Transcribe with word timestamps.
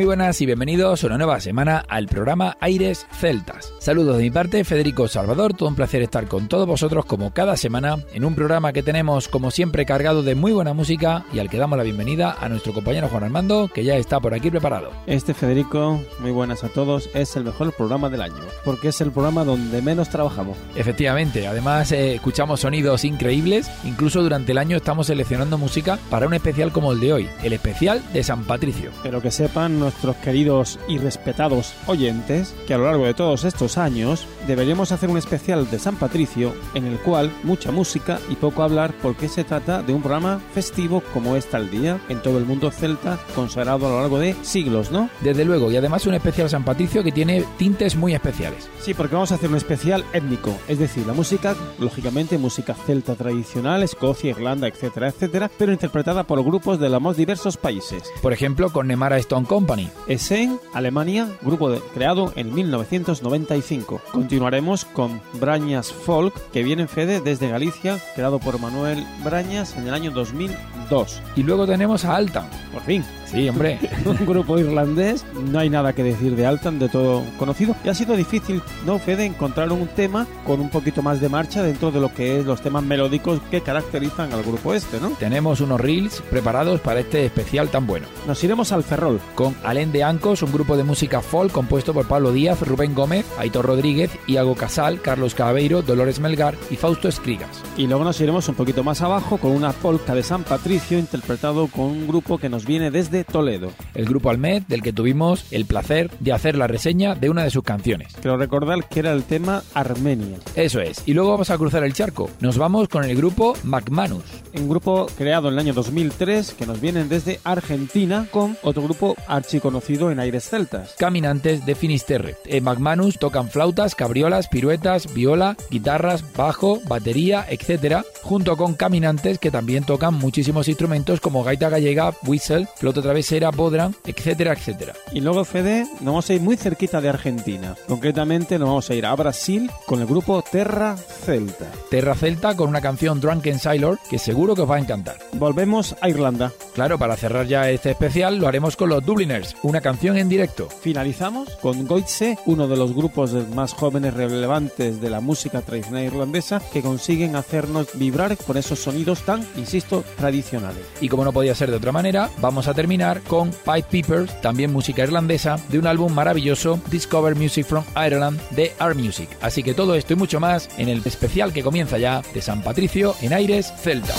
Muy 0.00 0.06
buenas 0.06 0.40
y 0.40 0.46
bienvenidos 0.46 1.04
una 1.04 1.18
nueva 1.18 1.40
semana 1.40 1.84
al 1.86 2.06
programa 2.06 2.56
Aires 2.60 3.06
Celtas. 3.12 3.70
Saludos 3.80 4.16
de 4.16 4.22
mi 4.22 4.30
parte, 4.30 4.64
Federico 4.64 5.06
Salvador, 5.08 5.52
todo 5.52 5.68
un 5.68 5.74
placer 5.74 6.00
estar 6.00 6.26
con 6.26 6.48
todos 6.48 6.66
vosotros 6.66 7.04
como 7.04 7.34
cada 7.34 7.54
semana 7.58 7.98
en 8.14 8.24
un 8.24 8.34
programa 8.34 8.72
que 8.72 8.82
tenemos 8.82 9.28
como 9.28 9.50
siempre 9.50 9.84
cargado 9.84 10.22
de 10.22 10.34
muy 10.34 10.52
buena 10.52 10.72
música 10.72 11.26
y 11.34 11.38
al 11.38 11.50
que 11.50 11.58
damos 11.58 11.76
la 11.76 11.84
bienvenida 11.84 12.34
a 12.40 12.48
nuestro 12.48 12.72
compañero 12.72 13.08
Juan 13.08 13.24
Armando 13.24 13.68
que 13.68 13.84
ya 13.84 13.96
está 13.96 14.18
por 14.20 14.32
aquí 14.32 14.50
preparado. 14.50 14.90
Este 15.06 15.34
Federico, 15.34 16.00
muy 16.20 16.30
buenas 16.30 16.64
a 16.64 16.70
todos, 16.70 17.10
es 17.12 17.36
el 17.36 17.44
mejor 17.44 17.74
programa 17.74 18.08
del 18.08 18.22
año 18.22 18.40
porque 18.64 18.88
es 18.88 19.02
el 19.02 19.12
programa 19.12 19.44
donde 19.44 19.82
menos 19.82 20.08
trabajamos. 20.08 20.56
Efectivamente, 20.76 21.46
además 21.46 21.92
eh, 21.92 22.14
escuchamos 22.14 22.60
sonidos 22.60 23.04
increíbles, 23.04 23.70
incluso 23.84 24.22
durante 24.22 24.52
el 24.52 24.58
año 24.58 24.78
estamos 24.78 25.08
seleccionando 25.08 25.58
música 25.58 25.98
para 26.08 26.26
un 26.26 26.32
especial 26.32 26.72
como 26.72 26.92
el 26.92 27.00
de 27.00 27.12
hoy, 27.12 27.28
el 27.42 27.52
especial 27.52 28.02
de 28.14 28.22
San 28.22 28.44
Patricio. 28.44 28.92
Pero 29.02 29.20
que 29.20 29.30
sepan 29.30 29.89
nuestros 29.90 30.16
queridos 30.16 30.78
y 30.86 30.98
respetados 30.98 31.74
oyentes 31.88 32.54
que 32.66 32.74
a 32.74 32.78
lo 32.78 32.84
largo 32.84 33.06
de 33.06 33.14
todos 33.14 33.42
estos 33.42 33.76
años 33.76 34.24
deberíamos 34.46 34.92
hacer 34.92 35.10
un 35.10 35.18
especial 35.18 35.68
de 35.68 35.80
San 35.80 35.96
Patricio 35.96 36.54
en 36.74 36.86
el 36.86 36.98
cual 37.00 37.32
mucha 37.42 37.72
música 37.72 38.20
y 38.28 38.36
poco 38.36 38.62
hablar 38.62 38.94
porque 39.02 39.28
se 39.28 39.42
trata 39.42 39.82
de 39.82 39.92
un 39.92 40.00
programa 40.00 40.40
festivo 40.54 41.02
como 41.12 41.34
es 41.34 41.46
tal 41.46 41.70
día 41.70 42.00
en 42.08 42.22
todo 42.22 42.38
el 42.38 42.46
mundo 42.46 42.70
celta 42.70 43.18
consagrado 43.34 43.86
a 43.86 43.90
lo 43.90 44.00
largo 44.00 44.18
de 44.20 44.36
siglos, 44.42 44.92
¿no? 44.92 45.10
Desde 45.22 45.44
luego, 45.44 45.72
y 45.72 45.76
además 45.76 46.06
un 46.06 46.14
especial 46.14 46.48
San 46.48 46.64
Patricio 46.64 47.02
que 47.02 47.10
tiene 47.10 47.44
tintes 47.56 47.96
muy 47.96 48.14
especiales. 48.14 48.70
Sí, 48.80 48.94
porque 48.94 49.14
vamos 49.14 49.32
a 49.32 49.34
hacer 49.34 49.50
un 49.50 49.56
especial 49.56 50.04
étnico, 50.12 50.56
es 50.68 50.78
decir, 50.78 51.04
la 51.04 51.14
música, 51.14 51.56
lógicamente 51.80 52.38
música 52.38 52.74
celta 52.74 53.16
tradicional, 53.16 53.82
Escocia, 53.82 54.30
Irlanda, 54.30 54.68
etcétera, 54.68 55.08
etcétera, 55.08 55.50
pero 55.58 55.72
interpretada 55.72 56.24
por 56.24 56.44
grupos 56.44 56.78
de 56.78 56.88
los 56.88 57.02
más 57.02 57.16
diversos 57.16 57.56
países. 57.56 58.04
Por 58.22 58.32
ejemplo, 58.32 58.70
con 58.70 58.86
Nemara 58.86 59.18
Stone 59.18 59.46
Company 59.46 59.79
Essen, 60.06 60.58
Alemania, 60.74 61.28
grupo 61.42 61.70
creado 61.94 62.32
en 62.36 62.54
1995. 62.54 64.00
Continuaremos 64.12 64.84
con 64.84 65.20
Brañas 65.40 65.92
Folk, 65.92 66.34
que 66.52 66.62
viene 66.62 66.82
en 66.82 66.88
Fede 66.88 67.20
desde 67.20 67.48
Galicia, 67.48 67.98
creado 68.14 68.38
por 68.38 68.58
Manuel 68.58 69.04
Brañas 69.24 69.76
en 69.76 69.88
el 69.88 69.94
año 69.94 70.10
2002. 70.10 71.22
Y 71.36 71.42
luego 71.42 71.66
tenemos 71.66 72.04
a 72.04 72.16
Altan. 72.16 72.48
Por 72.72 72.82
fin. 72.82 73.04
Sí, 73.26 73.48
hombre. 73.48 73.78
un 74.04 74.26
grupo 74.26 74.58
irlandés, 74.58 75.24
no 75.50 75.58
hay 75.58 75.70
nada 75.70 75.92
que 75.92 76.02
decir 76.02 76.34
de 76.34 76.46
Altan, 76.46 76.78
de 76.78 76.88
todo 76.88 77.22
conocido. 77.38 77.76
Y 77.84 77.88
ha 77.88 77.94
sido 77.94 78.16
difícil, 78.16 78.62
¿no, 78.84 78.98
Fede, 78.98 79.24
encontrar 79.24 79.70
un 79.72 79.86
tema 79.86 80.26
con 80.46 80.60
un 80.60 80.68
poquito 80.68 81.02
más 81.02 81.20
de 81.20 81.28
marcha 81.28 81.62
dentro 81.62 81.90
de 81.90 82.00
lo 82.00 82.12
que 82.12 82.40
es 82.40 82.46
los 82.46 82.60
temas 82.60 82.82
melódicos 82.82 83.40
que 83.50 83.60
caracterizan 83.60 84.32
al 84.32 84.42
grupo 84.42 84.74
este, 84.74 85.00
¿no? 85.00 85.10
Tenemos 85.10 85.60
unos 85.60 85.80
reels 85.80 86.22
preparados 86.30 86.80
para 86.80 87.00
este 87.00 87.24
especial 87.24 87.68
tan 87.68 87.86
bueno. 87.86 88.06
Nos 88.26 88.42
iremos 88.42 88.72
al 88.72 88.82
Ferrol. 88.82 89.20
Con 89.34 89.54
Alén 89.70 89.92
de 89.92 90.02
Ancos, 90.02 90.42
un 90.42 90.50
grupo 90.50 90.76
de 90.76 90.82
música 90.82 91.20
folk 91.20 91.52
compuesto 91.52 91.94
por 91.94 92.08
Pablo 92.08 92.32
Díaz, 92.32 92.60
Rubén 92.60 92.92
Gómez, 92.92 93.24
Aitor 93.38 93.66
Rodríguez, 93.66 94.10
Iago 94.26 94.56
Casal, 94.56 95.00
Carlos 95.00 95.36
Cabeiro, 95.36 95.80
Dolores 95.80 96.18
Melgar 96.18 96.56
y 96.70 96.74
Fausto 96.74 97.06
Escrigas. 97.06 97.62
Y 97.76 97.86
luego 97.86 98.02
nos 98.02 98.20
iremos 98.20 98.48
un 98.48 98.56
poquito 98.56 98.82
más 98.82 99.00
abajo 99.00 99.38
con 99.38 99.52
una 99.52 99.70
polka 99.70 100.16
de 100.16 100.24
San 100.24 100.42
Patricio 100.42 100.98
interpretado 100.98 101.68
con 101.68 101.84
un 101.84 102.08
grupo 102.08 102.38
que 102.38 102.48
nos 102.48 102.66
viene 102.66 102.90
desde 102.90 103.22
Toledo. 103.22 103.70
El 103.94 104.06
grupo 104.06 104.30
Almed, 104.30 104.64
del 104.64 104.82
que 104.82 104.92
tuvimos 104.92 105.44
el 105.52 105.66
placer 105.66 106.10
de 106.18 106.32
hacer 106.32 106.56
la 106.56 106.66
reseña 106.66 107.14
de 107.14 107.30
una 107.30 107.44
de 107.44 107.50
sus 107.50 107.62
canciones. 107.62 108.12
Quiero 108.20 108.38
recordar 108.38 108.88
que 108.88 108.98
era 108.98 109.12
el 109.12 109.22
tema 109.22 109.62
Armenia. 109.74 110.38
Eso 110.56 110.80
es. 110.80 111.04
Y 111.06 111.14
luego 111.14 111.30
vamos 111.30 111.50
a 111.50 111.58
cruzar 111.58 111.84
el 111.84 111.94
charco. 111.94 112.28
Nos 112.40 112.58
vamos 112.58 112.88
con 112.88 113.04
el 113.04 113.16
grupo 113.16 113.54
McManus. 113.62 114.24
Un 114.52 114.68
grupo 114.68 115.06
creado 115.16 115.46
en 115.46 115.54
el 115.54 115.60
año 115.60 115.74
2003 115.74 116.54
que 116.54 116.66
nos 116.66 116.80
vienen 116.80 117.08
desde 117.08 117.38
Argentina 117.44 118.26
con 118.32 118.56
otro 118.64 118.82
grupo 118.82 119.14
archiconocido 119.50 120.12
en 120.12 120.20
aires 120.20 120.48
celtas. 120.48 120.94
Caminantes 120.96 121.66
de 121.66 121.74
Finisterre. 121.74 122.36
En 122.44 122.62
McManus 122.62 123.18
tocan 123.18 123.48
flautas, 123.48 123.96
cabriolas, 123.96 124.46
piruetas, 124.46 125.12
viola, 125.12 125.56
guitarras, 125.70 126.24
bajo, 126.36 126.80
batería, 126.86 127.44
etc. 127.50 128.04
Junto 128.22 128.56
con 128.56 128.74
Caminantes 128.74 129.40
que 129.40 129.50
también 129.50 129.82
tocan 129.82 130.14
muchísimos 130.14 130.68
instrumentos 130.68 131.20
como 131.20 131.42
gaita 131.42 131.68
gallega, 131.68 132.14
whistle, 132.24 132.68
flauta 132.76 133.02
travesera, 133.02 133.50
bodran, 133.50 133.96
etcétera, 134.06 134.52
etcétera. 134.52 134.92
Y 135.12 135.20
luego, 135.20 135.44
Fede, 135.44 135.84
nos 135.94 136.04
vamos 136.04 136.30
a 136.30 136.34
ir 136.34 136.40
muy 136.40 136.56
cerquita 136.56 137.00
de 137.00 137.08
Argentina. 137.08 137.74
Concretamente 137.88 138.56
nos 138.56 138.68
vamos 138.68 138.90
a 138.90 138.94
ir 138.94 139.04
a 139.04 139.14
Brasil 139.16 139.68
con 139.86 140.00
el 140.00 140.06
grupo 140.06 140.44
Terra 140.48 140.96
Celta. 140.96 141.66
Terra 141.90 142.14
Celta 142.14 142.54
con 142.54 142.68
una 142.68 142.80
canción 142.80 143.20
Drunken 143.20 143.58
Sailor 143.58 143.98
que 144.08 144.20
seguro 144.20 144.54
que 144.54 144.62
os 144.62 144.70
va 144.70 144.76
a 144.76 144.80
encantar. 144.80 145.16
Volvemos 145.32 145.96
a 146.00 146.08
Irlanda. 146.08 146.52
Claro, 146.74 146.98
para 146.98 147.16
cerrar 147.16 147.46
ya 147.46 147.68
este 147.68 147.90
especial 147.90 148.38
lo 148.38 148.46
haremos 148.46 148.76
con 148.76 148.90
los 148.90 149.04
Dubliners, 149.04 149.39
una 149.62 149.80
canción 149.80 150.16
en 150.16 150.28
directo. 150.28 150.68
Finalizamos 150.68 151.50
con 151.56 151.86
Goitse, 151.86 152.38
uno 152.46 152.68
de 152.68 152.76
los 152.76 152.94
grupos 152.94 153.32
más 153.54 153.72
jóvenes 153.72 154.14
relevantes 154.14 155.00
de 155.00 155.10
la 155.10 155.20
música 155.20 155.62
tradicional 155.62 156.04
irlandesa 156.04 156.60
que 156.72 156.82
consiguen 156.82 157.36
hacernos 157.36 157.88
vibrar 157.94 158.36
con 158.36 158.56
esos 158.56 158.78
sonidos 158.78 159.22
tan, 159.22 159.46
insisto, 159.56 160.04
tradicionales. 160.16 160.84
Y 161.00 161.08
como 161.08 161.24
no 161.24 161.32
podía 161.32 161.54
ser 161.54 161.70
de 161.70 161.76
otra 161.76 161.92
manera, 161.92 162.30
vamos 162.40 162.68
a 162.68 162.74
terminar 162.74 163.20
con 163.22 163.50
Pipe 163.50 163.86
Peepers, 163.90 164.40
también 164.40 164.72
música 164.72 165.02
irlandesa, 165.02 165.58
de 165.68 165.78
un 165.78 165.86
álbum 165.86 166.12
maravilloso, 166.12 166.80
Discover 166.90 167.36
Music 167.36 167.66
from 167.66 167.84
Ireland, 167.96 168.40
de 168.50 168.72
Art 168.78 168.96
Music. 168.96 169.28
Así 169.40 169.62
que 169.62 169.74
todo 169.74 169.94
esto 169.94 170.12
y 170.12 170.16
mucho 170.16 170.40
más 170.40 170.68
en 170.78 170.88
el 170.88 171.02
especial 171.04 171.52
que 171.52 171.62
comienza 171.62 171.98
ya 171.98 172.22
de 172.34 172.42
San 172.42 172.62
Patricio 172.62 173.14
en 173.20 173.32
Aires 173.32 173.72
Celta. 173.80 174.14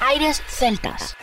Aires 0.00 0.42
Celtas. 0.48 1.16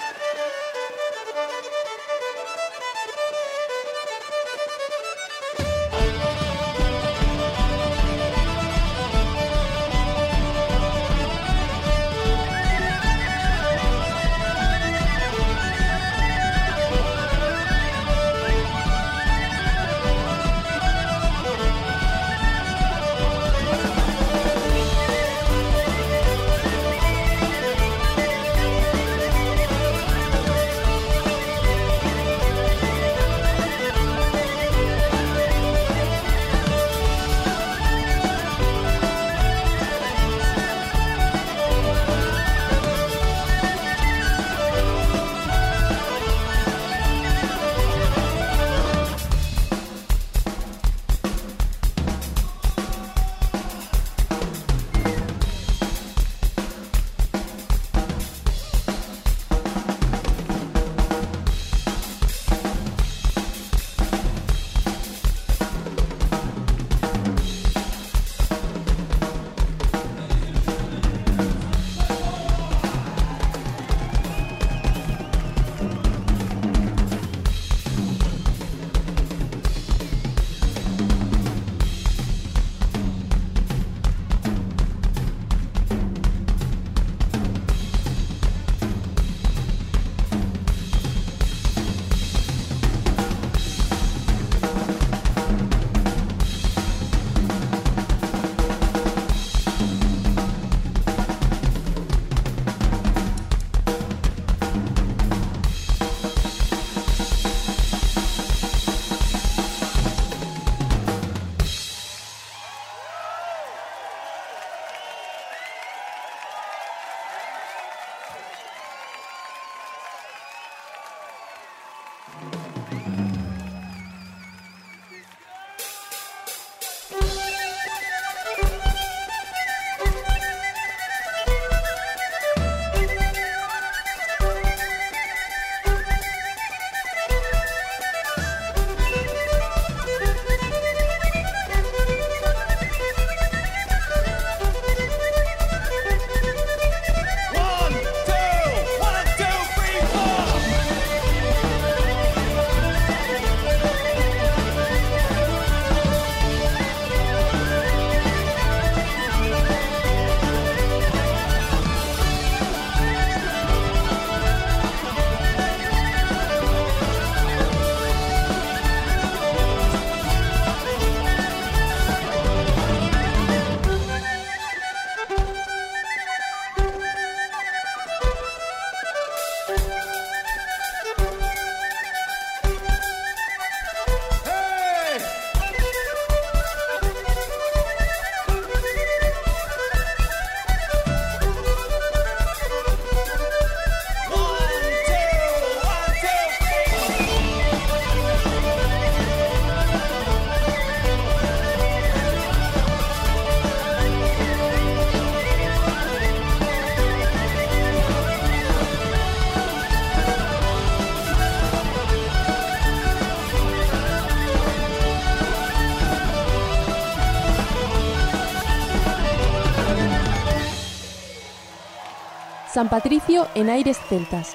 San 222.75 222.89
Patricio 222.89 223.47
en 223.55 223.69
aires 223.69 223.97
celtas. 224.09 224.53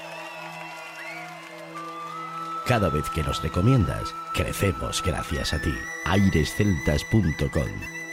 Cada 2.67 2.91
vez 2.91 3.09
que 3.15 3.23
nos 3.23 3.43
recomiendas, 3.43 4.15
crecemos 4.35 5.03
gracias 5.03 5.55
a 5.55 5.63
ti. 5.63 5.73
airesceltas.com 6.05 8.10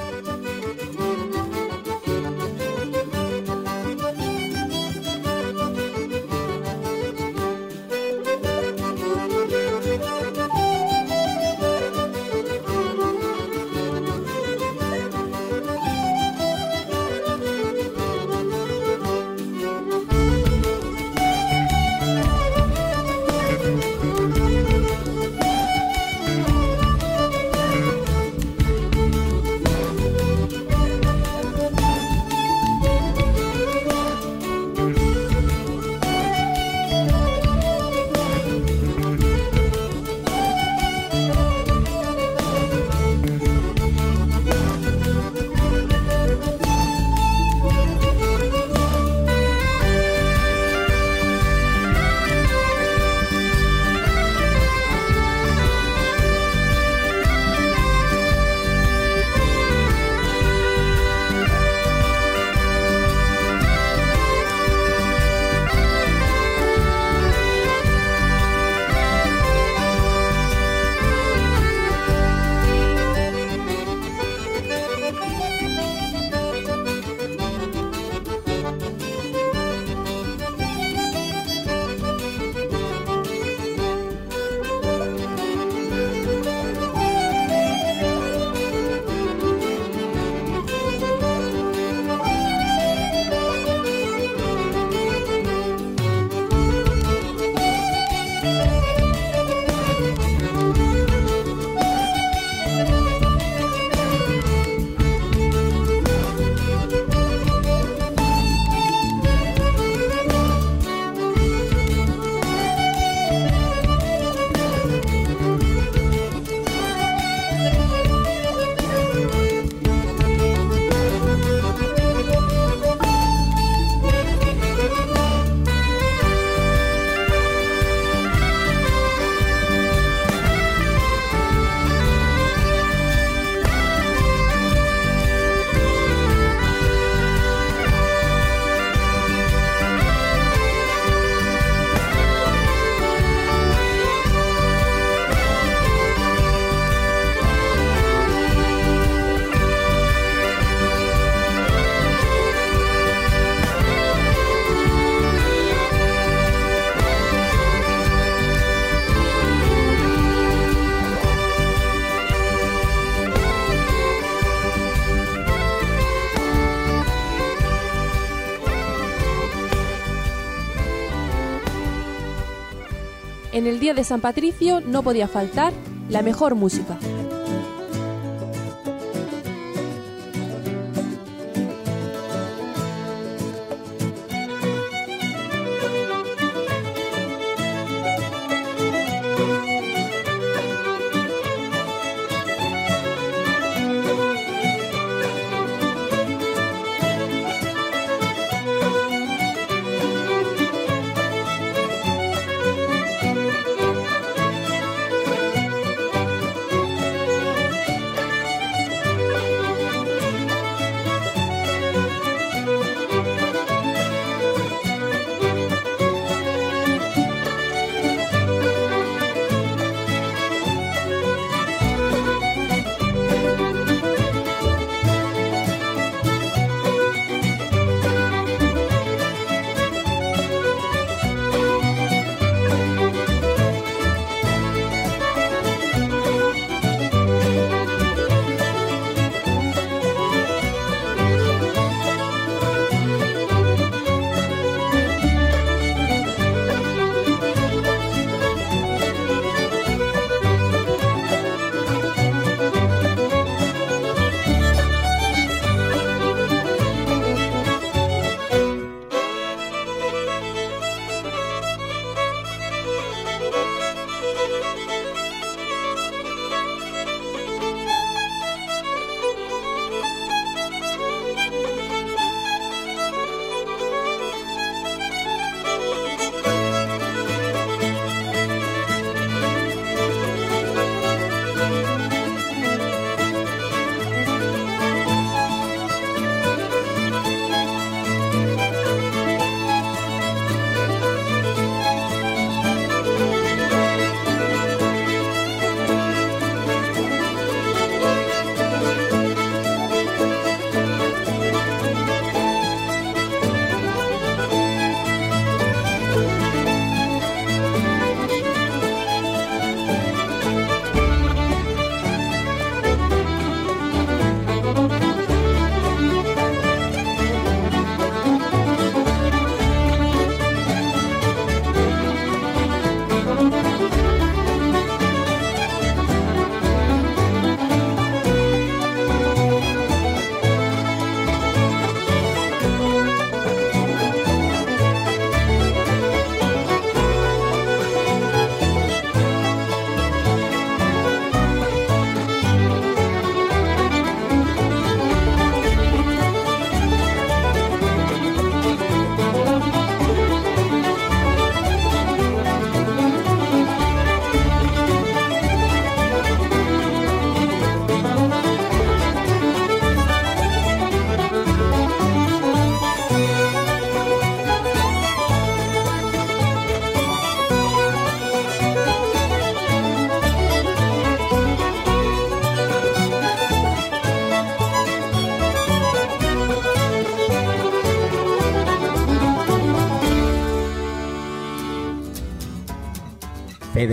En 173.59 173.67
el 173.67 173.81
día 173.81 173.93
de 173.93 174.05
San 174.05 174.21
Patricio 174.21 174.81
no 174.81 175.03
podía 175.03 175.27
faltar 175.27 175.73
la 176.09 176.23
mejor 176.23 176.55
música. 176.55 176.97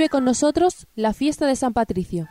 Vive 0.00 0.08
con 0.08 0.24
nosotros 0.24 0.86
la 0.94 1.12
fiesta 1.12 1.46
de 1.46 1.56
San 1.56 1.74
Patricio. 1.74 2.26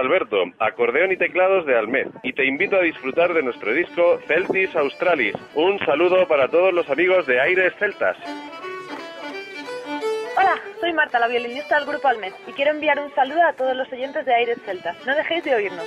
Alberto, 0.00 0.44
acordeón 0.58 1.12
y 1.12 1.16
teclados 1.18 1.66
de 1.66 1.76
Almed, 1.76 2.08
y 2.22 2.32
te 2.32 2.46
invito 2.46 2.76
a 2.76 2.80
disfrutar 2.80 3.34
de 3.34 3.42
nuestro 3.42 3.72
disco 3.74 4.18
Celtis 4.26 4.74
Australis. 4.74 5.34
Un 5.54 5.78
saludo 5.80 6.26
para 6.26 6.48
todos 6.48 6.72
los 6.72 6.88
amigos 6.88 7.26
de 7.26 7.38
Aires 7.38 7.74
Celtas. 7.78 8.16
Hola, 10.38 10.54
soy 10.80 10.94
Marta, 10.94 11.18
la 11.18 11.28
violinista 11.28 11.76
del 11.76 11.86
grupo 11.86 12.08
Almed, 12.08 12.32
y 12.46 12.52
quiero 12.52 12.70
enviar 12.70 12.98
un 12.98 13.14
saludo 13.14 13.42
a 13.42 13.52
todos 13.52 13.76
los 13.76 13.92
oyentes 13.92 14.24
de 14.24 14.34
Aires 14.34 14.58
Celtas. 14.64 14.96
No 15.04 15.14
dejéis 15.14 15.44
de 15.44 15.54
oírnos. 15.54 15.86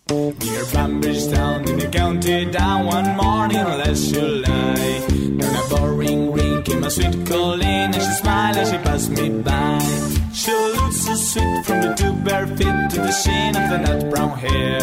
Near 0.10 0.66
Bambridge 0.74 1.32
town 1.32 1.66
in 1.68 1.78
the 1.80 1.88
county 1.88 2.46
down 2.46 2.86
one 2.86 3.16
morning 3.16 3.60
you 3.60 3.66
lie. 4.42 5.02
Down 5.40 5.56
a 5.56 5.64
boring 5.70 6.34
ring 6.34 6.62
came 6.64 6.84
a 6.84 6.90
sweet 6.90 7.26
Colleen 7.26 7.94
she 7.94 8.02
smiled 8.02 8.58
she 8.68 8.78
passed 8.80 9.10
me 9.10 9.30
by. 9.30 9.80
She 10.34 10.52
looked 10.52 10.94
so 10.94 11.16
sweet 11.16 11.66
from 11.66 11.80
the 11.82 11.94
two 11.96 12.12
bare 12.24 12.48
feet 12.48 12.90
To 12.92 12.98
the 12.98 13.12
sheen 13.12 13.56
of 13.56 13.70
the 13.70 13.78
nut 13.78 14.10
brown 14.10 14.38
hair 14.38 14.82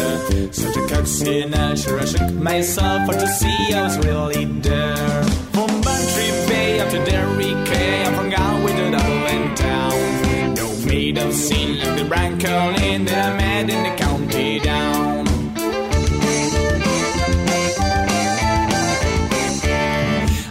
Such 0.51 0.75
a 0.75 0.87
coxy 0.87 1.45
nature 1.45 1.99
I 1.99 2.05
shook 2.05 2.31
myself 2.33 3.05
for 3.05 3.13
to 3.13 3.27
see 3.27 3.71
I 3.73 3.83
was 3.83 3.97
really 3.99 4.45
there 4.45 5.23
Maid 11.11 11.23
of 11.23 11.33
sin 11.33 11.77
like 11.77 11.97
the 11.99 12.05
brown 12.05 12.39
Colleen 12.39 13.03
That 13.03 13.33
I 13.33 13.37
met 13.37 13.69
in 13.69 13.83
the 13.83 13.95
county 13.97 14.59
down 14.59 15.27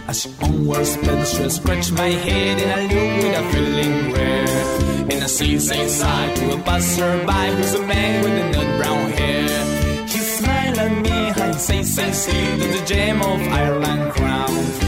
As 0.07 0.21
she 0.21 0.29
onward 0.43 0.85
sped, 0.85 1.27
she 1.27 1.93
my 1.93 2.09
head 2.09 2.59
and 2.61 2.71
I 2.79 2.81
looked 2.93 3.23
with 3.23 3.39
a 3.39 3.43
feeling 3.51 4.13
rare. 4.13 5.09
And 5.11 5.23
I 5.23 5.27
see 5.27 5.57
side 5.57 6.35
to 6.35 6.53
a 6.53 6.57
passerby 6.63 7.55
who's 7.55 7.73
a 7.75 7.87
man 7.87 8.23
with 8.23 8.33
a 8.33 8.51
nut 8.51 8.77
brown 8.77 9.11
hair. 9.13 10.05
He 10.05 10.17
smiled 10.17 10.77
at 10.77 11.01
me, 11.01 11.11
I 11.11 11.51
say, 11.53 11.81
say, 11.83 12.11
say, 12.11 12.57
to 12.59 12.67
the 12.67 12.85
gem 12.85 13.21
of 13.21 13.41
Ireland 13.47 14.11
crown. 14.11 14.80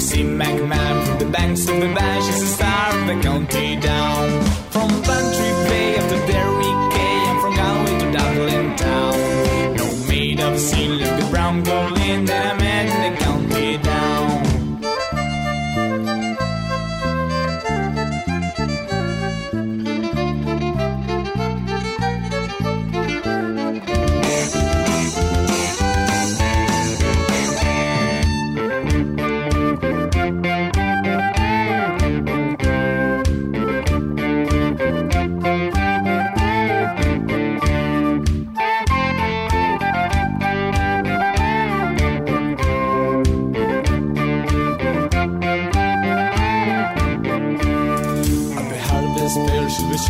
See 0.00 0.24
MacMahon 0.24 1.06
from 1.06 1.18
the 1.18 1.26
banks 1.26 1.68
of 1.68 1.78
the 1.78 1.92
Bash, 1.94 2.24
she's 2.24 2.42
a 2.42 2.46
star 2.46 2.98
of 2.98 3.06
the 3.06 3.20
county 3.22 3.76
down. 3.76 4.42
From 4.70 4.88
Bantry 4.88 5.50
Bay 5.68 5.98
up 5.98 6.08
to 6.08 6.18
Derry 6.32 6.72
Quay, 6.92 7.16
I'm 7.28 7.40
from 7.42 7.54
Galway 7.54 7.98
to 8.00 8.12
Dublin 8.18 8.76
town. 8.76 9.76
No 9.76 9.86
maid 10.08 10.40
of 10.40 10.58
sin 10.58 10.98
like 11.00 11.20
the 11.20 11.30
brown 11.30 11.62
met 11.62 11.98
in 12.08 12.24
the 12.24 12.59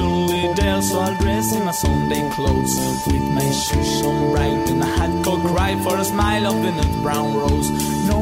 surely 0.00 0.54
there, 0.54 0.80
so 0.82 0.98
I'll 1.00 1.16
dress 1.16 1.54
in 1.54 1.64
my 1.64 1.72
Sunday 1.72 2.22
clothes. 2.30 2.74
With 3.06 3.26
my 3.38 3.48
shoes 3.62 3.88
shone 3.98 4.32
bright 4.32 4.70
and 4.70 4.82
a 4.82 4.86
hat 4.86 5.12
cocked 5.24 5.48
right 5.58 5.78
for 5.84 5.96
a 5.96 6.04
smile 6.04 6.46
of 6.50 6.56
the 6.64 6.72
nut 6.78 6.92
brown 7.02 7.34
rose. 7.40 7.68
No 8.10 8.18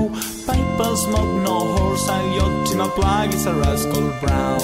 pipe 0.46 0.80
or 0.86 0.96
smoke, 0.96 1.34
no 1.48 1.56
horse, 1.76 2.08
I'll 2.08 2.28
yacht 2.36 2.72
in 2.72 2.78
my 2.78 2.88
plug, 2.88 3.34
it's 3.34 3.46
a 3.46 3.54
rascal 3.54 4.06
brown. 4.22 4.60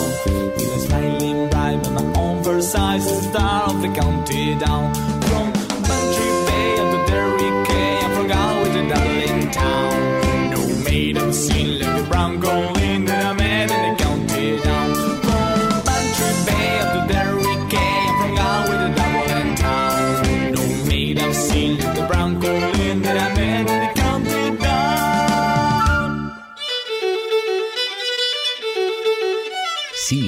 With 0.56 0.76
a 0.76 0.80
smiling 0.86 1.48
bright 1.50 1.86
and 1.86 1.98
an 2.02 2.16
oversized 2.16 3.12
star 3.28 3.62
of 3.70 3.80
the 3.82 3.90
county 4.00 4.44
down. 4.66 4.94
From 5.28 5.46
Bantry 5.88 6.30
Bay 6.46 6.70
up 6.82 6.88
to 6.94 7.00
Derry 7.10 7.50
Quay, 7.66 7.98
I'm 8.04 8.10
from 8.16 8.26
Galway 8.28 8.70
to 8.76 8.82
Dublin 8.92 9.50
town. 9.62 10.50
No 10.54 10.60
maid 10.84 11.16
of 11.16 11.34
sin 11.34 11.78
like 11.80 11.94
the 11.98 12.04
brown 12.08 12.40
Colleen 12.40 12.73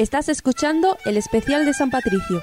Estás 0.00 0.30
escuchando 0.30 0.96
el 1.04 1.18
especial 1.18 1.66
de 1.66 1.74
San 1.74 1.90
Patricio. 1.90 2.42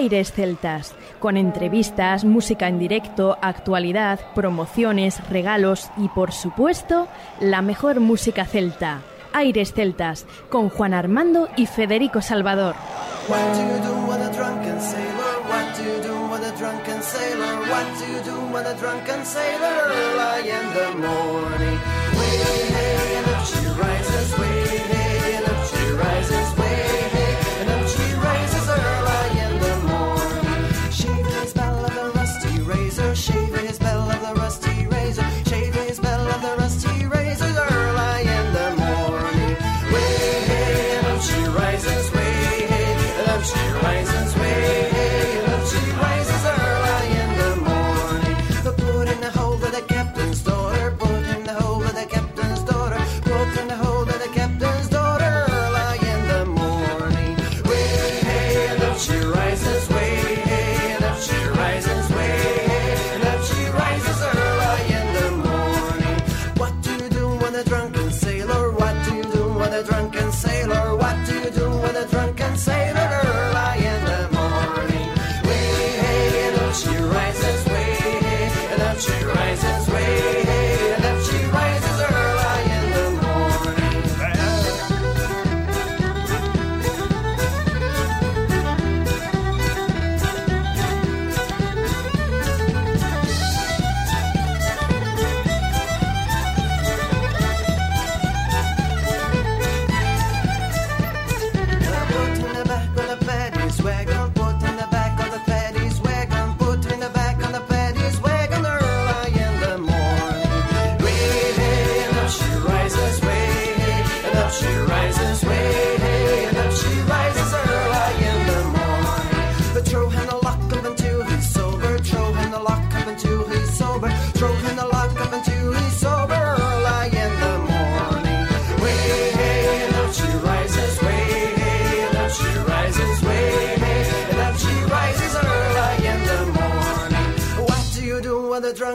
Aires 0.00 0.32
Celtas, 0.32 0.94
con 1.18 1.36
entrevistas, 1.36 2.24
música 2.24 2.68
en 2.68 2.78
directo, 2.78 3.36
actualidad, 3.42 4.18
promociones, 4.34 5.20
regalos 5.28 5.90
y, 5.98 6.08
por 6.08 6.32
supuesto, 6.32 7.06
la 7.38 7.60
mejor 7.60 8.00
música 8.00 8.46
celta. 8.46 9.02
Aires 9.34 9.74
Celtas, 9.74 10.24
con 10.48 10.70
Juan 10.70 10.94
Armando 10.94 11.50
y 11.54 11.66
Federico 11.66 12.22
Salvador. 12.22 12.76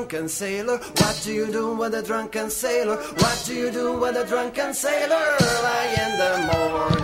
Drunken 0.05 0.29
sailor? 0.29 0.77
What 0.77 1.21
do 1.23 1.33
you 1.33 1.51
do 1.51 1.75
with 1.75 1.95
a 1.95 2.03
drunken 2.03 2.51
sailor? 2.51 2.97
What 2.97 3.43
do 3.47 3.55
you 3.55 3.71
do 3.71 3.99
with 3.99 4.15
a 4.15 4.25
drunken 4.27 4.71
sailor? 4.71 5.15
Early 5.41 5.87
in 6.03 6.11
the 6.21 6.31
morning, 6.53 6.94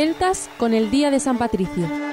celtas 0.00 0.48
con 0.56 0.72
el 0.72 0.90
Día 0.90 1.10
de 1.10 1.20
San 1.20 1.36
Patricio. 1.36 2.09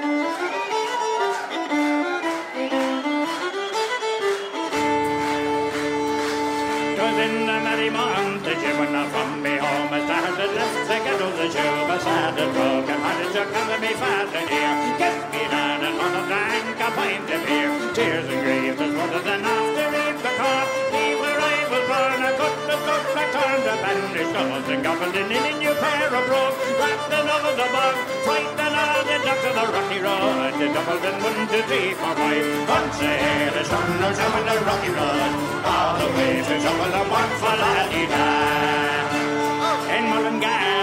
Gobbled 24.98 25.16
in 25.16 25.28
new 25.58 25.74
pair 25.74 26.08
of 26.08 26.28
Wrapped 26.80 27.10
the 27.10 27.20
over 27.20 27.54
the 27.54 27.68
bog 27.72 27.94
Frightened 28.24 28.74
all 28.82 29.02
the 29.06 29.16
ducks 29.24 29.44
of 29.46 29.54
the 29.54 29.66
rocky 29.72 29.98
road. 30.00 30.52
The 30.58 30.66
doubled 30.74 31.04
in 31.04 31.22
one, 31.22 31.48
two, 31.48 31.62
three, 31.68 31.94
four, 31.94 32.14
five 32.14 32.68
Once 32.68 33.00
ahead 33.00 33.54
the 33.54 33.64
sun 33.64 33.88
was 34.02 34.18
over 34.18 34.42
the 34.48 34.56
rocky 34.66 34.90
road. 34.98 35.32
All 35.64 35.98
the 35.98 36.06
way 36.16 36.42
to 36.42 36.54
trouble 36.62 36.90
the 36.96 37.02
one 37.18 37.32
for 37.40 37.54
la-di-da 37.62 38.26
In 39.96 40.04
Mullingar 40.10 40.77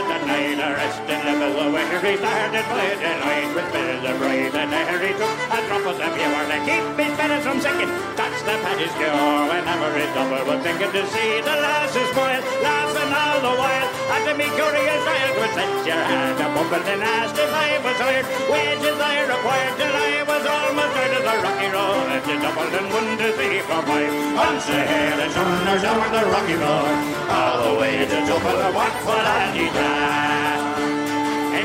night 0.85 0.93
a 0.93 1.17
resting 1.17 1.39
level 1.39 1.71
where 1.73 1.99
he 2.01 2.17
started 2.17 2.65
the 2.65 3.13
night 3.25 3.49
with 3.55 3.69
bells 3.73 4.05
of 4.05 4.17
bride 4.19 4.55
and 4.55 4.71
there 4.71 4.99
he 5.01 5.11
took 5.17 5.37
a 5.49 5.59
drop 5.65 5.85
of 5.85 5.97
the 5.97 6.07
pure 6.13 6.45
to 6.45 6.57
keep 6.65 6.85
his 6.99 7.43
from 7.45 7.59
sinking. 7.61 7.91
That's 8.15 8.41
the 8.45 8.55
paddy's 8.61 8.93
cure 8.93 9.41
whenever 9.49 9.89
his 9.97 10.09
double 10.13 10.45
was 10.45 10.61
thinking 10.61 10.91
to 10.91 11.03
see 11.09 11.41
the 11.41 11.55
lasses 11.57 12.07
spoil, 12.13 12.41
laughing 12.61 13.11
all 13.13 13.37
the 13.41 13.53
while. 13.57 13.89
At 14.13 14.21
the 14.25 14.33
me 14.37 14.47
curious 14.53 15.01
child 15.05 15.33
would 15.41 15.53
set 15.57 15.73
your 15.89 16.01
hand 16.05 16.41
up 16.41 16.53
up 16.53 16.71
and 16.85 17.01
asked 17.01 17.37
if 17.37 17.49
I 17.49 17.69
was 17.81 17.97
hired. 17.97 18.25
Wages 18.49 18.99
I 19.01 19.15
required 19.25 19.75
till 19.81 19.95
I 19.95 20.11
was 20.29 20.43
almost 20.45 20.95
out 21.01 21.13
of 21.17 21.23
the 21.25 21.35
rocky 21.45 21.69
road. 21.73 22.07
And 22.13 22.23
you 22.29 22.37
doubled 22.41 22.73
in 22.77 22.85
one, 22.93 23.11
two, 23.17 23.31
three, 23.33 23.59
four, 23.65 23.81
five. 23.89 24.13
Once 24.37 24.69
ahead 24.69 25.17
and 25.19 25.31
shoulders 25.33 25.83
over 25.89 26.09
the 26.13 26.23
rocky 26.29 26.57
road. 26.61 26.95
All 27.29 27.57
the 27.65 27.73
way 27.79 28.05
to 28.05 28.17
double 28.29 28.57
the 28.61 28.69
Watford 28.77 29.25
and 29.25 30.44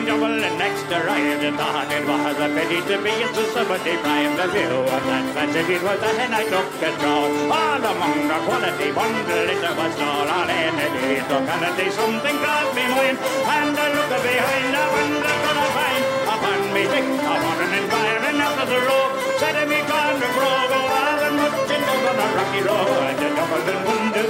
and 0.00 0.08
double 0.08 0.32
and 0.32 0.56
next 0.56 0.88
arrived 0.88 1.44
and 1.44 1.56
thought 1.60 1.92
it 1.92 2.04
was 2.08 2.36
a 2.40 2.48
pity 2.56 2.80
to 2.88 2.96
be 3.04 3.12
in 3.20 3.28
society 3.36 3.96
prime. 4.00 4.32
The 4.36 4.46
view 4.48 4.80
of 4.88 5.04
that 5.04 5.26
fancy 5.36 5.76
it 5.76 5.82
was 5.84 6.00
that 6.00 6.16
and 6.24 6.32
I 6.32 6.44
took 6.48 6.68
a 6.80 6.90
stroll. 6.96 7.28
All 7.52 7.84
among 7.84 8.16
the 8.24 8.38
quality 8.48 8.88
bundle 8.96 9.48
it 9.52 9.60
was 9.60 9.96
all 10.00 10.24
on 10.24 10.48
entity. 10.48 11.20
Took 11.28 11.44
on 11.44 11.64
a 11.68 11.70
day 11.76 11.90
something 11.92 12.36
crossed 12.40 12.72
me 12.72 12.84
mind. 12.88 13.18
And 13.20 13.76
I 13.76 13.88
looked 13.92 14.24
behind, 14.24 14.72
I 14.72 14.84
wonder 14.88 15.36
could 15.44 15.58
I 15.60 15.68
find 15.76 16.04
upon 16.32 16.60
me 16.72 16.82
stick. 16.88 17.06
I 17.20 17.36
wanted 17.44 17.72
and 17.76 17.88
fire 17.92 18.24
and 18.24 18.40
after 18.40 18.66
the 18.72 18.80
rope. 18.80 19.14
Said 19.36 19.56
the 19.60 19.68
grove, 19.68 20.70
and 20.76 20.86
wild 20.88 21.20
and 21.28 21.36
much 21.44 21.72
over 21.76 22.12
the 22.16 22.26
rocky 22.40 22.60
road. 22.64 22.88
The 23.20 23.28
double 23.36 23.68
and 23.68 23.82
one, 23.84 24.06
two, 24.16 24.24
three, 24.24 24.28
four, 24.28 24.28
five. 24.28 24.29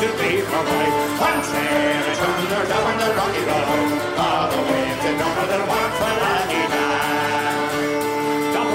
Dublin, 0.00 0.16
one, 0.16 0.16
two, 0.16 0.16
three, 0.16 0.40
four, 0.40 0.64
five. 0.64 1.20
One 1.20 1.42
sail, 1.44 2.08
it's 2.08 2.18
thunder 2.20 2.64
down 2.72 2.92
the 3.00 3.08
rocky 3.20 3.42
road, 3.44 4.00
all 4.16 4.48
the 4.48 4.60
way 4.64 4.88
to 4.96 5.10
Dublin, 5.20 5.62
one 5.68 5.92
for 6.00 6.14
the 6.16 6.40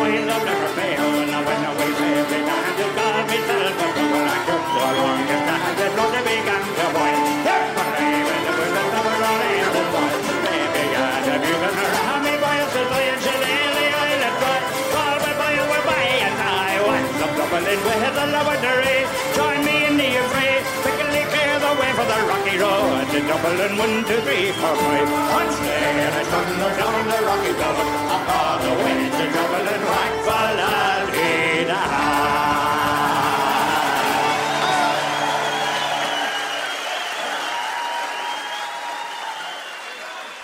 wheel 0.05 0.30
of 0.30 0.43
never 0.45 0.69
fail, 0.78 1.07
and 1.17 1.32
I 1.34 1.41
went 1.41 1.65
away 1.65 1.89
every 2.21 2.41
night 2.45 2.73
to 2.78 2.86
God 2.93 3.26
myself 3.26 3.63
a 3.65 3.88
trouble 3.95 4.21
I 4.21 4.38
could 4.45 4.65
go 4.69 4.82
along 4.86 5.26
and 5.26 5.49
I 5.49 5.57
had 5.65 5.82
blood 5.95 6.11
that 6.13 6.23
began 6.30 6.61
to 6.61 6.86
boil. 6.93 7.21
There 7.45 7.67
for 7.73 7.88
raven, 7.95 8.41
there 8.45 8.57
was 8.59 8.73
a 8.76 8.84
number 8.93 9.17
on 9.26 9.38
the 9.41 9.49
end 9.65 9.76
of 9.82 9.88
boil. 9.93 10.19
They 10.45 10.61
began 10.78 11.19
to 11.26 11.34
bugle 11.41 11.73
around 11.73 12.21
me 12.21 12.34
boils, 12.43 12.69
so 12.69 12.82
I 12.86 13.01
and 13.09 13.21
shillelagh 13.26 13.97
I 13.97 14.11
let 14.21 14.36
go. 14.41 14.51
All 14.99 15.17
but 15.26 15.36
boy 15.41 15.55
were 15.73 15.86
by 15.89 16.05
and 16.28 16.38
I 16.38 16.73
went 16.86 17.17
up 17.26 17.32
Dublin 17.34 17.65
with 17.65 18.13
the 18.13 18.26
lavatory. 18.30 19.34
The 22.16 22.28
rocky 22.28 22.57
road 22.57 22.95
Dublin, 23.28 23.78
one, 23.78 24.05
two, 24.07 24.20
three, 24.26 24.51
four, 24.59 24.76
five. 24.76 25.09
Once 25.39 25.57
there, 25.59 26.11
I 26.11 26.24
thunder 26.32 26.72
down 26.80 27.03
the 27.11 27.20
rocky 27.28 27.53
road, 27.59 27.78
up 28.16 28.30
all 28.38 28.57
the 28.63 28.74
way 28.84 28.99
to 29.18 29.26
Dublin, 29.36 29.82
Falladina. 30.26 31.82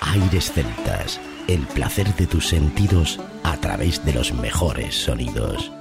Aires 0.02 0.52
Celtas, 0.52 1.20
el 1.48 1.66
placer 1.68 2.14
de 2.16 2.28
tus 2.28 2.48
sentidos 2.48 3.20
a 3.44 3.56
través 3.58 4.04
de 4.06 4.14
los 4.14 4.34
mejores 4.34 4.96
sonidos. 4.96 5.72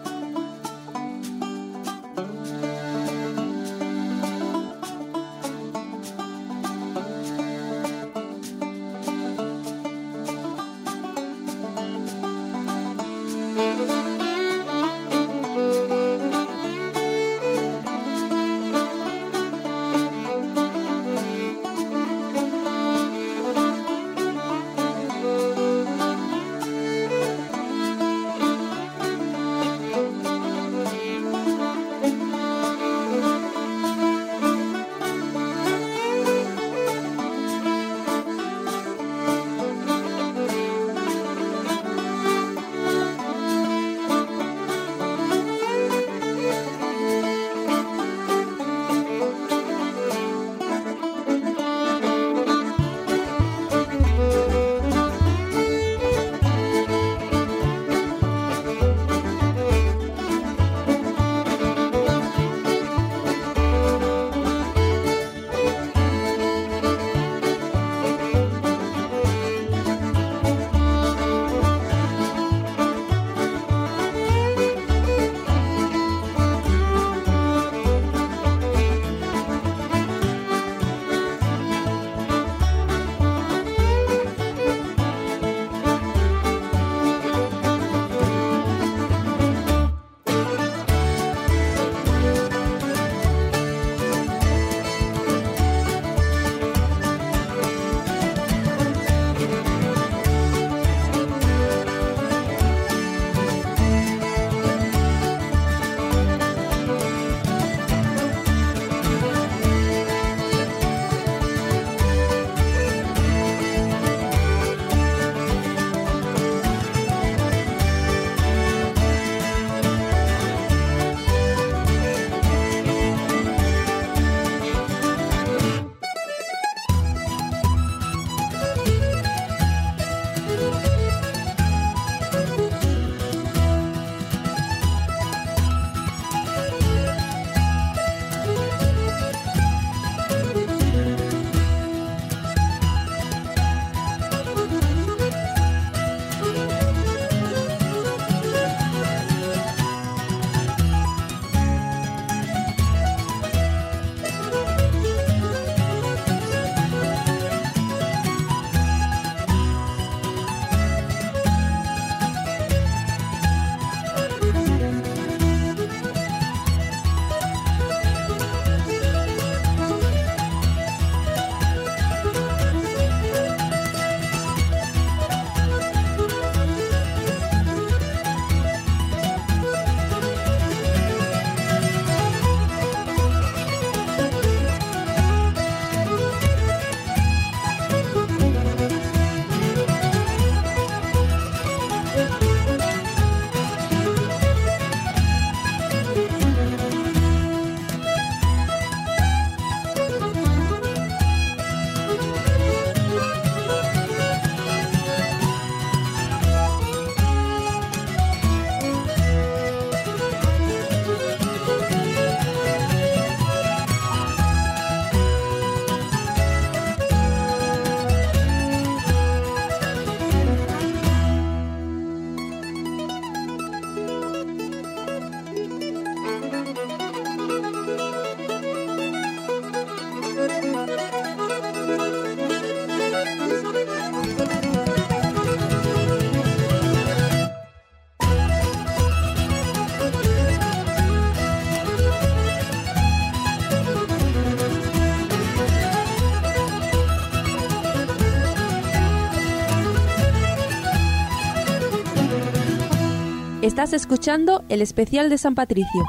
Estás 253.71 253.93
escuchando 253.93 254.65
el 254.69 254.83
especial 254.83 255.31
de 255.31 255.39
San 255.39 255.55
Patricio. 255.55 256.05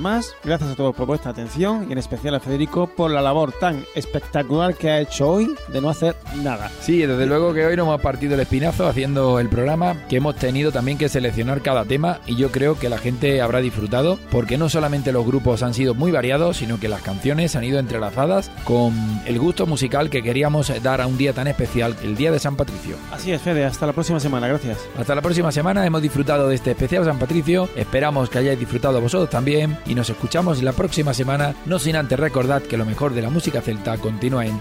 Más, 0.00 0.34
gracias 0.44 0.70
a 0.70 0.74
todos 0.74 0.94
por 0.94 1.06
vuestra 1.06 1.30
atención 1.30 1.86
y 1.88 1.92
en 1.92 1.98
especial 1.98 2.34
a 2.34 2.40
Federico 2.40 2.86
por 2.86 3.10
la 3.10 3.22
labor 3.22 3.52
tan 3.52 3.84
espectacular 3.94 4.74
que 4.74 4.90
ha 4.90 5.00
hecho 5.00 5.28
hoy 5.28 5.54
de 5.68 5.80
no 5.80 5.88
hacer 5.88 6.16
nada. 6.42 6.70
Sí, 6.80 6.98
desde 6.98 7.26
luego 7.26 7.52
que 7.52 7.66
hoy 7.66 7.76
nos 7.76 7.86
hemos 7.86 8.00
partido 8.00 8.34
el 8.34 8.40
espinazo 8.40 8.86
haciendo 8.86 9.40
el 9.40 9.48
programa, 9.48 9.96
que 10.08 10.16
hemos 10.16 10.36
tenido 10.36 10.72
también 10.72 10.98
que 10.98 11.08
seleccionar 11.08 11.62
cada 11.62 11.84
tema 11.84 12.20
y 12.26 12.36
yo 12.36 12.50
creo 12.50 12.78
que 12.78 12.88
la 12.88 12.98
gente 12.98 13.40
habrá 13.40 13.60
disfrutado 13.60 14.18
porque 14.30 14.58
no 14.58 14.68
solamente 14.68 15.12
los 15.12 15.26
grupos 15.26 15.62
han 15.62 15.74
sido 15.74 15.94
muy 15.94 16.12
variados, 16.12 16.58
sino 16.58 16.78
que 16.78 16.88
las 16.88 17.02
canciones 17.02 17.56
han 17.56 17.64
ido 17.64 17.78
entrelazadas 17.78 18.50
con 18.64 18.94
el 19.26 19.38
gusto 19.38 19.66
musical 19.66 20.10
que 20.10 20.22
queríamos 20.22 20.72
dar 20.82 21.00
a 21.00 21.06
un 21.06 21.18
día 21.18 21.32
tan 21.32 21.46
especial, 21.48 21.96
el 22.02 22.16
Día 22.16 22.30
de 22.30 22.38
San 22.38 22.56
Patricio. 22.56 22.96
Así 23.12 23.32
es, 23.32 23.40
Fede, 23.40 23.64
hasta 23.64 23.86
la 23.86 23.92
próxima 23.92 24.20
semana, 24.20 24.48
gracias. 24.48 24.78
Hasta 24.98 25.14
la 25.14 25.22
próxima 25.22 25.52
semana, 25.52 25.86
hemos 25.86 26.02
disfrutado 26.02 26.48
de 26.48 26.54
este 26.54 26.72
especial 26.72 27.04
San 27.04 27.18
Patricio, 27.18 27.68
esperamos 27.76 28.30
que 28.30 28.38
hayáis 28.38 28.58
disfrutado 28.58 29.00
vosotros 29.00 29.30
también 29.30 29.76
y 29.86 29.94
nos 29.94 30.10
escuchamos 30.10 30.62
la 30.62 30.72
próxima 30.72 31.14
semana, 31.14 31.54
no 31.66 31.78
sin 31.78 31.96
antes 31.96 32.18
recordad 32.18 32.62
que 32.62 32.76
lo 32.76 32.84
mejor 32.84 33.14
de 33.14 33.22
la 33.22 33.30
música 33.30 33.60
celta 33.60 33.98
continúa 33.98 34.46
en 34.46 34.60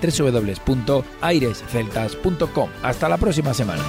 www.airesceltas.com. 1.66 2.70
Hasta 2.82 3.10
la 3.10 3.18
próxima 3.18 3.54
semana. 3.54 3.84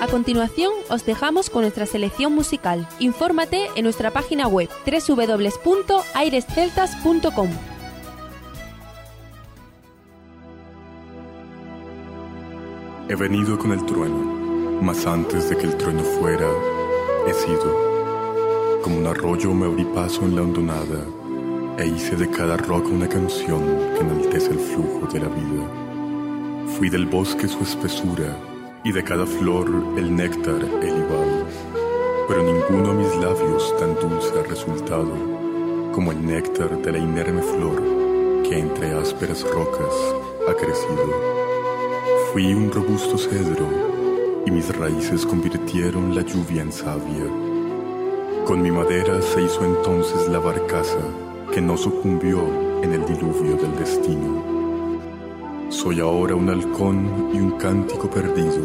A 0.00 0.08
continuación, 0.08 0.72
os 0.88 1.04
dejamos 1.04 1.50
con 1.50 1.60
nuestra 1.62 1.84
selección 1.84 2.32
musical. 2.34 2.88
Infórmate 3.00 3.68
en 3.74 3.84
nuestra 3.84 4.12
página 4.12 4.46
web 4.46 4.70
www.airesceltas.com. 4.86 7.50
He 13.08 13.14
venido 13.14 13.56
con 13.56 13.70
el 13.70 13.86
trueno, 13.86 14.18
mas 14.82 15.06
antes 15.06 15.48
de 15.48 15.56
que 15.56 15.66
el 15.66 15.76
trueno 15.76 16.02
fuera, 16.02 16.48
he 17.26 17.34
sido. 17.34 18.80
Como 18.82 18.98
un 18.98 19.06
arroyo 19.06 19.52
me 19.52 19.66
abrí 19.66 19.84
paso 19.84 20.22
en 20.22 20.36
la 20.36 20.42
hondonada, 20.42 21.04
e 21.78 21.86
hice 21.86 22.16
de 22.16 22.30
cada 22.30 22.56
roca 22.56 22.88
una 22.88 23.08
canción 23.08 23.62
que 23.94 24.00
enaltece 24.00 24.50
el 24.52 24.58
flujo 24.58 25.06
de 25.12 25.20
la 25.20 25.28
vida. 25.28 26.66
Fui 26.78 26.88
del 26.88 27.06
bosque 27.06 27.48
su 27.48 27.62
espesura, 27.62 28.36
y 28.84 28.92
de 28.92 29.02
cada 29.02 29.26
flor 29.26 29.68
el 29.96 30.14
néctar 30.14 30.62
el 30.82 31.06
pero 32.28 32.42
ninguno 32.42 32.90
a 32.90 32.94
mis 32.94 33.14
labios 33.16 33.74
tan 33.78 33.94
dulce 33.96 34.32
ha 34.38 34.42
resultado 34.42 35.12
como 35.92 36.12
el 36.12 36.26
néctar 36.26 36.76
de 36.82 36.92
la 36.92 36.98
inerme 36.98 37.40
flor 37.40 37.82
que 38.42 38.58
entre 38.58 38.92
ásperas 38.92 39.42
rocas 39.50 39.94
ha 40.48 40.54
crecido. 40.54 41.10
Fui 42.32 42.52
un 42.52 42.70
robusto 42.70 43.16
cedro 43.16 43.85
y 44.46 44.50
mis 44.50 44.74
raíces 44.76 45.26
convirtieron 45.26 46.14
la 46.14 46.22
lluvia 46.22 46.62
en 46.62 46.72
savia. 46.72 47.26
Con 48.46 48.62
mi 48.62 48.70
madera 48.70 49.20
se 49.20 49.42
hizo 49.42 49.64
entonces 49.64 50.28
la 50.28 50.38
barcaza 50.38 51.00
que 51.52 51.60
no 51.60 51.76
sucumbió 51.76 52.40
en 52.82 52.92
el 52.92 53.04
diluvio 53.04 53.56
del 53.56 53.76
destino. 53.76 54.42
Soy 55.68 56.00
ahora 56.00 56.36
un 56.36 56.48
halcón 56.48 57.30
y 57.34 57.40
un 57.40 57.58
cántico 57.58 58.08
perdido. 58.08 58.64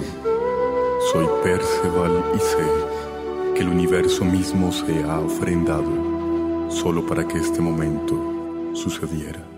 Soy 1.11 1.25
Perceval 1.43 2.23
y 2.35 2.39
sé 2.39 3.55
que 3.55 3.61
el 3.61 3.69
universo 3.69 4.23
mismo 4.23 4.71
se 4.71 5.03
ha 5.03 5.19
ofrendado 5.19 6.69
solo 6.69 7.05
para 7.05 7.27
que 7.27 7.39
este 7.39 7.59
momento 7.59 8.71
sucediera. 8.73 9.50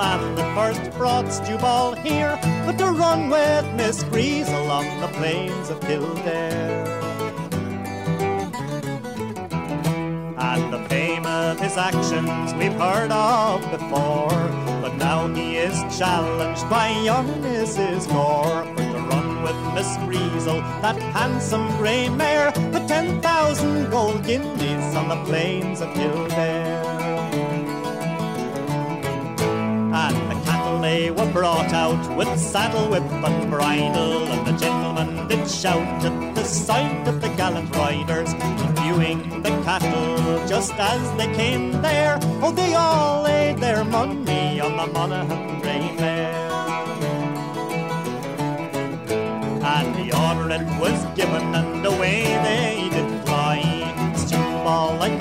Man 0.00 0.34
that 0.34 0.50
first 0.56 0.90
brought 0.96 1.26
Stewball 1.26 1.94
here, 1.94 2.38
but 2.64 2.78
to 2.78 2.86
run 2.86 3.28
with 3.28 3.66
Miss 3.74 4.02
Grease 4.04 4.48
along 4.48 4.86
the 5.02 5.08
plains 5.18 5.68
of 5.68 5.78
Kildare. 5.82 6.86
And 10.50 10.72
the 10.72 10.82
fame 10.88 11.26
of 11.26 11.60
his 11.60 11.76
actions 11.76 12.54
we've 12.54 12.78
heard 12.86 13.12
of 13.12 13.60
before, 13.70 14.40
but 14.80 14.94
now 14.96 15.28
he 15.34 15.58
is 15.58 15.76
challenged 15.98 16.66
by 16.70 16.88
young 17.10 17.28
Mrs. 17.44 18.08
Gore 18.08 18.64
to 18.92 18.98
run 19.12 19.42
with 19.42 19.58
Miss 19.74 19.90
Greasel, 20.04 20.60
that 20.80 20.96
handsome 21.12 21.68
grey 21.76 22.08
mare, 22.08 22.50
with 22.72 22.88
ten 22.88 23.20
thousand 23.20 23.90
gold 23.90 24.24
guineas 24.24 24.94
on 24.96 25.08
the 25.10 25.20
plains 25.28 25.82
of 25.82 25.92
Kildare. 25.92 26.79
They 30.90 31.08
were 31.08 31.32
brought 31.32 31.72
out 31.72 32.02
with 32.16 32.30
saddle, 32.36 32.86
whip, 32.90 33.08
and 33.28 33.48
bridle, 33.48 34.24
and 34.32 34.44
the 34.44 34.56
gentlemen 34.64 35.28
did 35.28 35.48
shout 35.48 36.04
at 36.08 36.34
the 36.34 36.42
sight 36.42 37.06
of 37.06 37.20
the 37.20 37.28
gallant 37.40 37.70
riders, 37.76 38.32
viewing 38.80 39.20
the 39.44 39.52
cattle 39.66 40.16
just 40.48 40.74
as 40.74 41.02
they 41.16 41.30
came 41.40 41.80
there. 41.80 42.18
Oh, 42.42 42.50
they 42.50 42.74
all 42.74 43.22
laid 43.22 43.58
their 43.58 43.84
money 43.84 44.60
on 44.60 44.72
the 44.80 44.88
Monaghan 44.96 45.60
grey 45.60 45.86
mare. 46.02 46.50
And 49.76 49.88
the 50.00 50.08
order 50.26 50.48
it 50.58 50.66
was 50.82 50.98
given, 51.18 51.54
and 51.60 51.86
away 51.86 52.20
they 52.46 52.88
did 52.94 53.10
fly. 53.26 53.58
Stewball 54.16 54.96
like 54.98 55.19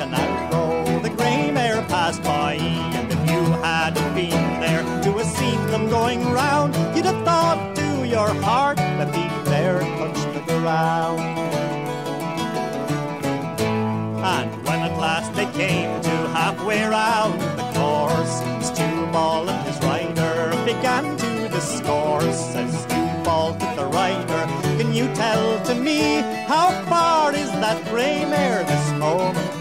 And 14.23 14.51
when 14.67 14.79
at 14.79 14.95
last 14.99 15.33
they 15.33 15.45
came 15.57 15.99
to 16.01 16.09
halfway 16.29 16.83
round 16.83 17.41
the 17.57 17.63
course, 17.73 18.43
Stewball 18.69 19.49
and 19.49 19.67
his 19.67 19.77
rider 19.83 20.51
began 20.65 21.17
to 21.17 21.49
discourse. 21.49 22.39
Says 22.53 22.71
Stewball 22.83 23.53
to 23.53 23.65
the 23.75 23.87
rider, 23.87 24.45
Can 24.77 24.93
you 24.93 25.07
tell 25.15 25.59
to 25.65 25.73
me 25.73 26.21
how 26.45 26.69
far 26.85 27.33
is 27.33 27.51
that 27.53 27.83
grey 27.89 28.23
mare 28.25 28.63
this 28.63 28.91
moment 28.93 29.58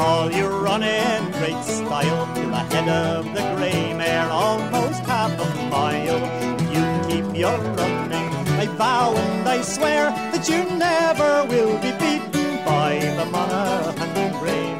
Stewball, 0.00 0.34
you 0.34 0.46
run 0.46 0.82
in 0.82 1.30
great 1.32 1.62
style. 1.62 2.26
You're 2.34 2.50
ahead 2.52 2.88
of 2.88 3.26
the 3.34 3.42
grey 3.56 3.92
mare 3.92 4.30
almost 4.30 5.02
half 5.04 5.32
a 5.32 5.68
mile. 5.68 6.20
You 6.74 6.84
keep 7.06 7.36
your 7.36 7.58
running, 7.58 8.30
I 8.58 8.66
vow 8.78 9.14
and 9.14 9.46
I 9.46 9.60
swear 9.60 10.10
that 10.32 10.48
you 10.48 10.64
never 10.78 11.44
will 11.50 11.76
be 11.82 11.92
beaten 12.00 12.64
by 12.64 12.98
the 13.18 13.26
Monaghan 13.26 14.32
grey 14.40 14.79